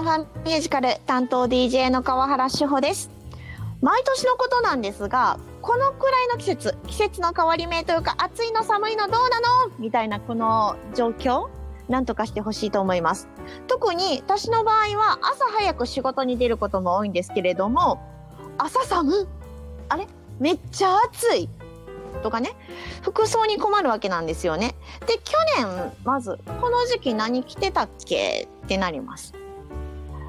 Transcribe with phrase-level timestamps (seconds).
[0.00, 3.10] ンファンミュージカル担当 DJ の川原志保です。
[3.80, 9.72] 毎年のことなんですがこのくらいの季節季節の変わり目というか暑いの寒いのどうなの？
[9.78, 11.48] みたいなこの状況
[11.88, 13.28] なんとかしてほしいと思います。
[13.66, 18.00] 特に私の場合は朝早く仕事に出ることも多いんですけれども
[18.58, 19.28] 朝寒
[19.88, 20.06] あれ？
[20.40, 21.48] めっちゃ暑い？
[22.22, 22.56] とかね。
[23.02, 24.74] 服装に困るわけなんですよね。
[25.06, 28.48] で去年まずこの時期何着てたっけ？
[28.64, 29.34] ってなります。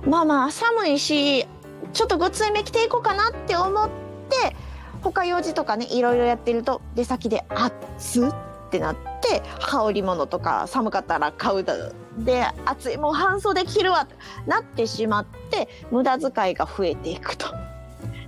[0.05, 1.45] まあまあ寒いし
[1.93, 3.89] ちょっとごつい目着ていこうかなって思っ
[4.29, 4.55] て
[5.01, 11.75] 他用事とかねいろいろやってると出先で暑ってなって羽織物とか寒かったら買うだ
[12.17, 17.47] で暑いもう半袖着るわってなってしまって無駄遣いが増えていくと。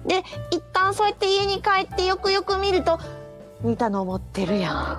[0.05, 2.99] で一旦そうやって家に帰ってよくよく見ると
[3.61, 4.93] 似たの持ってるやん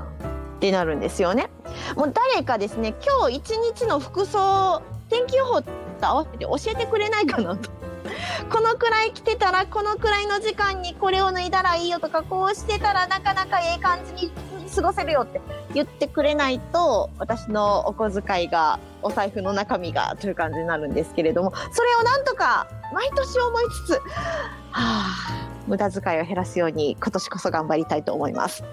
[0.57, 1.51] ってなるんですよね。
[1.97, 5.63] もう誰かですね今日一日の服装天気予報
[6.02, 7.71] と合わせて教えてくれないかなと。
[8.51, 14.32] このくらい着てたらこのくらいの時間にこれを脱いだらいいよとかこうしてたらなかなかええ感じに
[14.74, 15.40] 過ごせるよって
[15.73, 24.01] 言ってくれないと私のお小遣いがお財布の中身がという感じになるんですけれどもそれをなんとか毎年思いつつは
[24.73, 28.65] あ無駄遣いを減らすように今年こそ頑張りたいと思います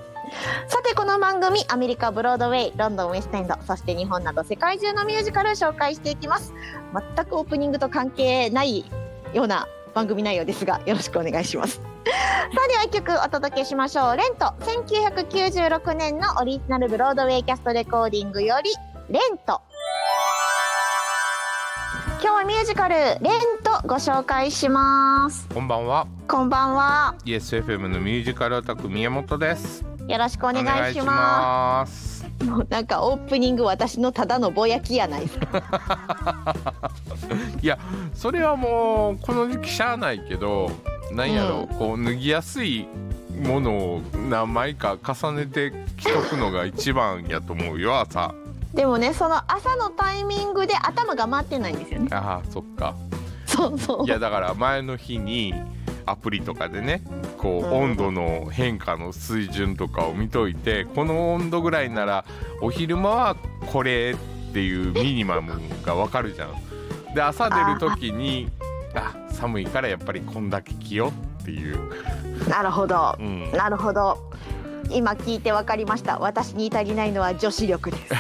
[0.68, 6.54] さてこの番組アメリカブロードウェイロンドンウェストエンドそして日本など世界中のミュージカルを紹介していきます。
[7.16, 8.86] 全くオープニングと関係ない
[9.34, 11.76] ような番組内容ですがよろしくお願いします。
[11.76, 11.82] さ
[12.66, 14.18] あでは一曲お届けしましょう。
[14.18, 18.72] レント1996年のオリジナルブロードウェイキャストレコーディングより
[19.10, 19.62] レント。
[22.22, 23.20] 今日はミュージカルレン
[23.64, 25.48] トご紹介します。
[25.54, 26.06] こんばんは。
[26.28, 27.16] こんばんは。
[27.26, 32.26] ESFM のミュージカルオタク宮本ですよろしくお願いします。
[32.44, 36.56] もうなんかオープニング私のただのぼやきやないですか。
[37.62, 37.78] いや
[38.16, 40.72] それはもうこの時期しゃあないけど
[41.12, 42.88] なんやろう、こう脱ぎやすい
[43.40, 48.34] ものを何枚か重ねて着とくのが一番やと思うよ朝。
[48.74, 52.08] でもねその朝のタイミングで頭が回ってないんですよね。
[52.12, 52.96] ああそっか。
[53.46, 54.06] そうそう。
[54.06, 55.54] いやだから前の日に
[56.10, 57.02] アプリとかでね
[57.38, 57.74] こう、うん。
[57.90, 62.26] 温度の変化の水準とかを見といてこの温度ぐらいなら
[62.62, 63.36] お昼間は
[63.72, 64.16] これ
[64.50, 66.54] っていうミニマムがわかるじゃん。
[67.14, 68.50] で朝出る時に
[68.94, 71.10] あ寒いからやっぱりこんだけ着よう
[71.42, 71.80] っていう、
[72.50, 73.16] なるほど。
[73.20, 74.18] うん、なるほど。
[74.92, 76.20] 今聞いて分かりました。
[76.20, 78.14] 私に足りないのは女子力です。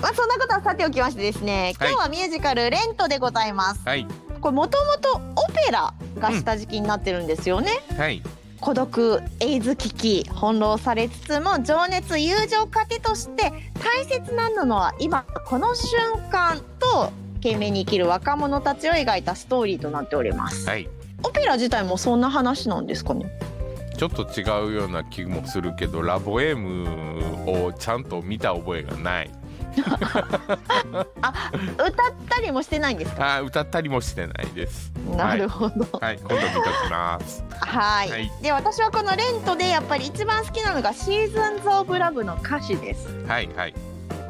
[0.00, 1.74] まあそんなことはさておきましてですね。
[1.78, 3.82] 今日はミュージカル「レント」でございます。
[3.84, 4.06] はい
[4.40, 8.22] これもともとオペラが下敷きになってるんですよね、はい。
[8.60, 13.52] 孤独エイズ危機翻弄されつつも情熱友情糧として
[13.82, 15.90] 大切なのは今この瞬
[16.30, 20.68] 間と懸命に生きる若者たちを描いたストーリーとなっております。
[20.68, 20.88] はい。
[21.22, 23.30] オペラ自体もそんな話なんですかね？
[23.96, 29.30] ちょっと違うような気もするけどラボエームをちゃんと見た覚えがない
[31.22, 33.36] あ歌ったりもしてないんですか？
[33.36, 34.92] あ歌ったりもしてないです。
[35.16, 35.86] なるほど。
[35.98, 36.48] はい今度見と
[36.86, 37.44] きます。
[37.60, 38.10] はい。
[38.10, 38.32] はい。
[38.42, 43.08] で私はこの「レント」でやっぱり一番好きなのが「シーズンズ・オブ・ラブ」の歌詞です。
[43.26, 43.74] はいはい。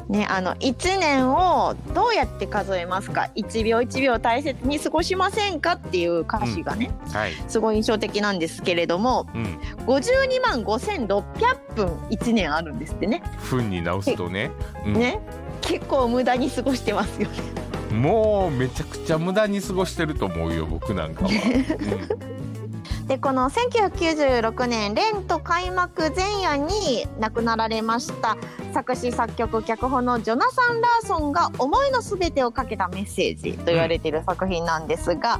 [0.07, 7.33] ね、あの1年をどうやって数えますか？1秒1秒大切に過ごしませんかっていう歌詞がね、はい。
[7.49, 9.43] すごい印象的なんですけれどもうん。
[9.85, 13.21] 52万5600分1年あるんですってね。
[13.49, 14.49] 分に直すとね、
[14.85, 14.93] うん。
[14.93, 15.19] ね
[15.61, 17.67] 結構無駄に過ごしてますよね。
[17.91, 21.31] もうめちゃくちゃ無駄に過ごしてると思うよ僕なんかは、
[23.07, 28.35] でこの1996年レント開幕前夜に亡くなられました
[28.73, 35.39] 作詞作曲脚本のジョナサン・ラーソンが思いの全てをかけたメッセージと言われている作品なんですが、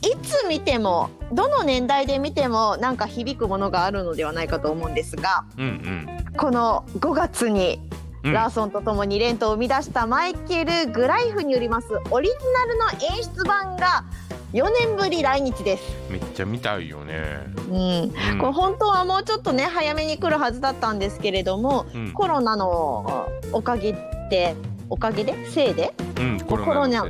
[0.00, 6.36] いつ見てもどの年代で見てもなんか響くものがあるのではないかと思うんですがうん、うん。
[6.36, 7.80] この5月に
[8.24, 8.32] うん。
[8.32, 14.04] ラーソンと共にレントを生み出したマイケル・グライフによりますオリジナルの演出版が
[14.52, 15.82] 4年ぶり来日です。
[16.08, 17.22] めっちゃ見たいよね、
[17.68, 18.12] うん。
[18.32, 18.38] うん。
[18.38, 22.12] これ本当はもうちょっとね早めに来るはずだったんですけれどもうん。
[22.12, 23.92] コロナのおかげ
[24.30, 24.54] で
[24.88, 25.34] おかげで？
[25.50, 25.92] せいで？
[26.18, 27.04] うん、コロナ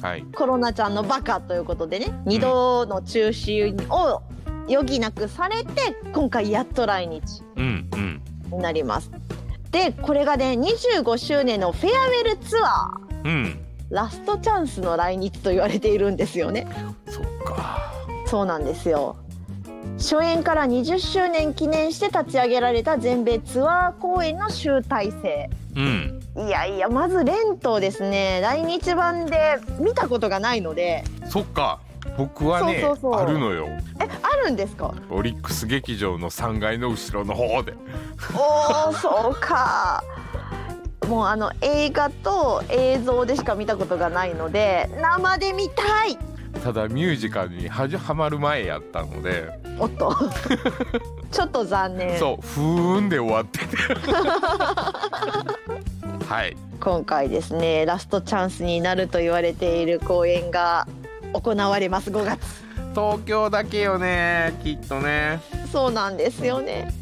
[0.00, 0.24] はい。
[0.34, 4.22] コロナちゃんのバカということでね2度の中止を
[4.68, 9.10] 余儀なくされて今回やっと来日になります。
[9.76, 13.24] でこれがね25周年のフェアウェルツアー。
[13.24, 13.62] うん。
[13.90, 16.66] ラストチャンスの来日と言われているんですよね。
[17.06, 17.92] そっか。
[18.26, 19.16] そうなんですよ。
[19.98, 25.50] 初演から20周年記念して立ち上げられた全米ツアー公演の集大成。
[25.76, 26.20] うん。
[26.48, 28.40] いやいやまずレントですね。
[28.40, 31.04] 来日版で見たことがないので。
[31.28, 31.80] そっか
[32.16, 33.22] 僕はねそうそうそう。
[33.22, 33.68] あるのよ。
[34.00, 34.92] えあるんですか？
[35.10, 37.74] オリックス劇場の3階の後ろの方で。
[38.34, 40.02] おおそうか。
[41.08, 46.18] もうあの映画と映像でしか見たことがないので生で見たい。
[46.64, 50.16] ただミュージカルにはじはまる前やったので、おっと。
[51.30, 52.18] ちょっと残念。
[52.18, 53.76] そうふーんで終わってて。
[56.28, 56.56] はい。
[56.80, 60.86] 今回ですねラストチャンスになると言われている公演が
[61.32, 62.64] 行われます5月。
[62.94, 65.40] 東京だけよねきっとね。
[65.70, 66.92] そうなんですよね。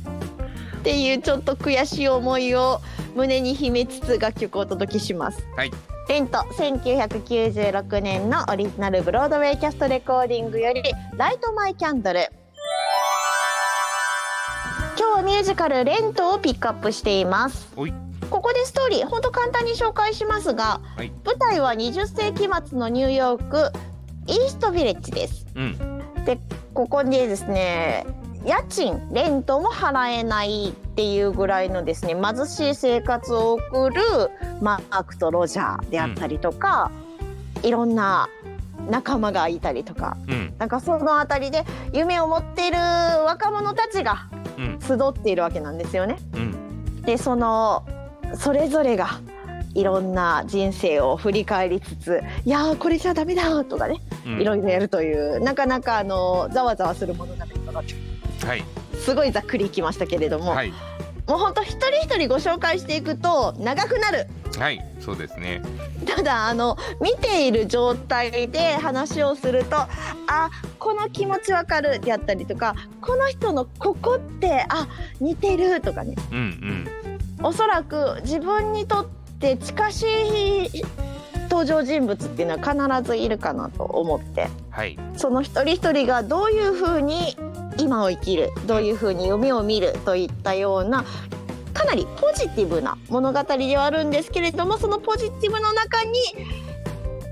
[0.79, 2.81] っていうちょっと悔しい思いを
[3.15, 5.47] 胸に秘めつつ楽曲をお届けします。
[5.57, 5.71] はい。
[6.09, 10.83] レント1996年のオリジナルブロードウェイキャストレコーディングより
[11.17, 12.29] 「ライト・マイ・キャンドル」
[14.99, 17.73] 今日はミュージカル「レント」をピックアップしています。
[18.31, 21.13] ここでストーリーほんと簡単に紹介しますが、はい。
[21.25, 23.71] 舞台は20世紀末のニューヨーク
[24.27, 25.47] イーストビレッジです。
[25.55, 25.79] うん。
[26.73, 28.07] ここでですね
[28.45, 34.01] 家賃レントも払えないっていうぐらいのですね貧しい生活を送る
[34.61, 36.91] マークとロジャーであったりとか、
[37.63, 38.29] いろんな
[38.91, 40.55] 仲間がいたりとかうん。
[40.59, 44.29] なんかその辺りで夢を持っている若者たちが
[44.59, 44.79] うん。
[44.81, 46.17] 集っているわけなんですよね。
[46.35, 47.03] うん。
[47.03, 47.85] でその
[48.35, 49.21] それぞれが
[49.75, 57.95] いろんな人生を振り返りつつ「いやーこれじゃダメだ」とかねうんいろいろやるというなかなかあのざわざわする物語となって
[58.47, 58.65] はい。
[58.95, 60.73] すごいざっくりいきましたけれども、はい。
[61.27, 64.27] もうほんと一人一人ご紹介していくと長くなる。
[64.59, 65.63] はいそうですね。
[66.07, 69.89] ただあの見ている状態で話をするとあ
[70.79, 74.87] この気持ちわかるであったりとかこの人のここってあ
[75.21, 76.15] 似てるとかね。
[76.31, 77.47] うんうん。
[77.47, 79.07] おそらく自分にとっ
[79.39, 80.07] て近し
[80.67, 80.85] い
[81.55, 84.49] 登場人物っていうのは必ずいるかなと思って。
[84.71, 84.99] はい。
[85.17, 87.37] その一人一人がどういうふうに
[87.79, 91.05] 今を生きるどういうふうに夢を見るといったような
[91.73, 96.19] かなりポジティブな物語ではあるんですけれどもそのポジティブの中に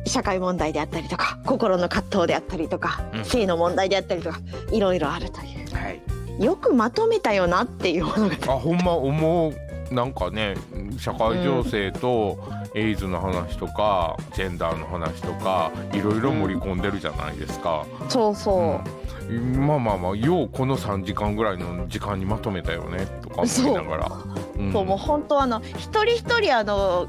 [0.06, 3.24] 社会問題であったりとか心の葛藤であったりとか、うん。
[3.24, 4.38] 性の問題であったりとか
[4.70, 5.74] いろいろあるという。
[5.74, 6.00] はい。
[6.44, 8.34] よくまとめたよなっていう物語。
[8.52, 10.54] あほんま思うなんかね
[10.98, 12.38] 社会情勢と
[12.74, 18.80] エイズの話とか、ジェンダーの話とかいろいろ盛り込んでるじゃないですか、そうそ
[19.28, 19.66] う、うん。
[19.66, 24.12] まあまあまあようこの3時間ぐらいの時間にまとめたよねとか思いながら。
[24.56, 24.62] う。
[24.62, 24.72] ん。
[24.72, 27.08] そうもう本当あの一人一人あの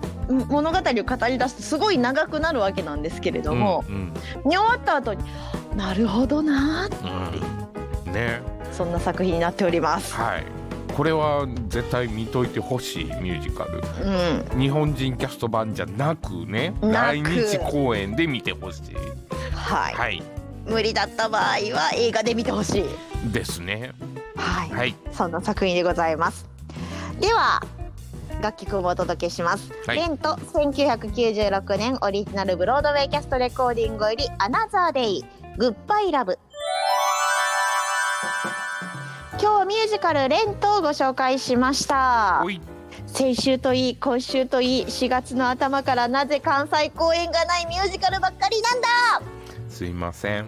[0.49, 4.13] 物語を語り出すとすごい長くなるわけなんですけれども、うん
[4.45, 5.23] 見終わった後に
[5.75, 7.33] なるほどなー
[8.05, 8.13] うんうん。
[8.13, 8.41] ね。
[8.71, 10.13] そんな作品になっております。
[10.15, 10.62] はい
[10.95, 13.81] これは絶対見といてほしいミュージカル。
[14.53, 18.95] うん、日本人キャスト版じゃなくね来日公演で見てほしい。
[19.55, 20.23] はい、はい。
[20.65, 23.31] 無理だった場合は映画で見てほしい。
[23.31, 23.93] ですね。
[24.35, 24.95] はい、はい。
[25.11, 26.45] そんな作品でございます。
[27.19, 27.61] では
[28.41, 29.71] 楽曲をお届けします。
[29.87, 29.97] はい。
[29.97, 35.25] レント1996年オリジナルブロードウェイキャストレコーディングよりアナザーデイ
[35.57, 36.37] グッバイラブ。
[39.43, 42.45] 今日はミュージカルレントをご紹介しました。
[43.07, 48.87] 先週といい今週といい4月の頭からなぜ関西公演がないミュージカルばっかりなんだ。
[49.67, 50.47] すいません。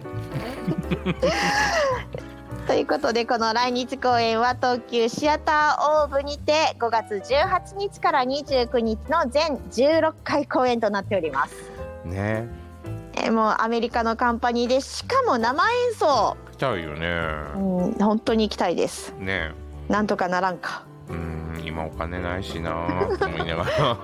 [2.66, 11.54] ということでこの来日公演は東急シアターオーブにて5月18日から29日の全16回公演となっております。
[12.06, 12.48] ね。
[13.18, 17.06] えーもうアメリカのカンパニーでしかも生演奏、来ちゃうよね。
[17.54, 19.14] うん、本当に行きたいです。
[19.18, 19.52] ね。
[19.88, 20.84] なんとかならんか。
[21.08, 22.86] うん今お金ないしな
[23.20, 23.98] と思いながら。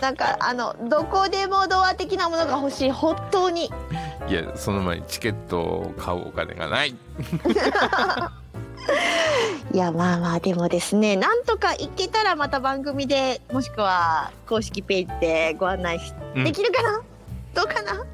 [0.00, 2.90] なんかあのどこでもドア的なものが欲しい。
[2.90, 3.70] 本当に。
[4.28, 6.94] いやその前にチケットを買うお金がない。
[9.72, 16.00] いやまあまあでもですねなんとか行けたらまた番組でもしくは公式ページでご案内
[16.34, 17.00] できるかな、
[17.54, 18.04] どうかな？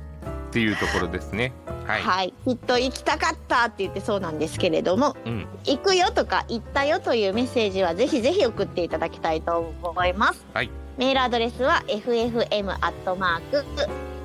[0.49, 1.53] っていうところですね。
[1.87, 5.47] はい、はい、きっと行きたかったって言ってそうなんですけれどもうん。
[5.65, 10.47] 行くよとか行ったよというメッセージはぜひぜひ送っていただきたいと思います。
[10.53, 10.71] はい。
[10.99, 13.65] メールアドレスは ffm アットマーク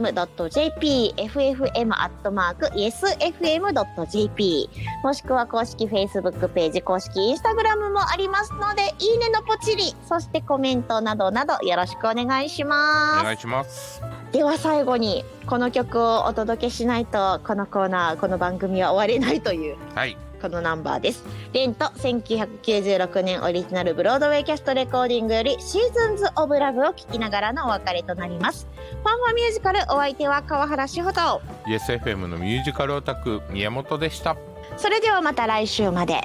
[1.16, 4.68] ffm アットマーク yesfm.jp
[5.02, 9.94] もしくは公式 Facebook ページ公式 Instagram もありますのでいいねのポチリ。
[10.06, 13.20] そしてコメントなどなどよろしくお願いします。
[13.20, 21.22] お願いしますでは最後にこの曲をお届けしないとこのコーナーこの番組は終われないというはいこのナンバーです。
[21.52, 28.66] レント1996年オリジナルブロードウェイキャストレコーディングよりシーズンズ・オブ・ラブを聴きながらのお別れとなります。
[28.72, 34.38] ファンファミュージカルお相手は川原志穂と YesFM のミュージカルオタク宮本でした
[34.78, 36.22] それではまた来週まで。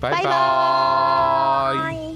[0.00, 2.15] バイバーイイ